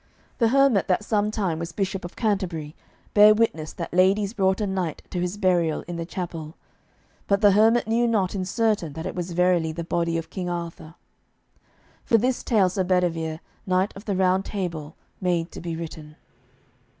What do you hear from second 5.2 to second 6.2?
his burial in the